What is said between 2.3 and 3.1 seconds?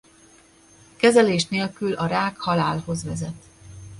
halálhoz